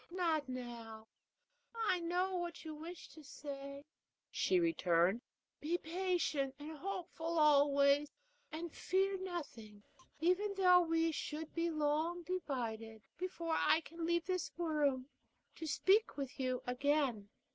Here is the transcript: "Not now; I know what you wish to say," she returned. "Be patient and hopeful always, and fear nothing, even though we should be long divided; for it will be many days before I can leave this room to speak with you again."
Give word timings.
"Not 0.09 0.49
now; 0.49 1.09
I 1.75 1.99
know 1.99 2.35
what 2.35 2.65
you 2.65 2.73
wish 2.73 3.07
to 3.09 3.23
say," 3.23 3.85
she 4.31 4.59
returned. 4.59 5.21
"Be 5.59 5.77
patient 5.77 6.55
and 6.57 6.75
hopeful 6.75 7.37
always, 7.37 8.09
and 8.51 8.73
fear 8.73 9.15
nothing, 9.21 9.83
even 10.19 10.55
though 10.55 10.81
we 10.81 11.11
should 11.11 11.53
be 11.53 11.69
long 11.69 12.23
divided; 12.23 13.03
for 13.29 13.29
it 13.29 13.29
will 13.29 13.29
be 13.29 13.29
many 13.29 13.29
days 13.29 13.29
before 13.29 13.55
I 13.59 13.81
can 13.81 14.05
leave 14.07 14.25
this 14.25 14.51
room 14.57 15.07
to 15.53 15.67
speak 15.67 16.17
with 16.17 16.39
you 16.39 16.63
again." 16.65 17.29